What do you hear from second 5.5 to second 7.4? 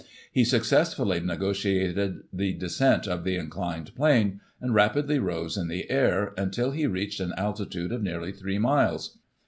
in the air, until he reached an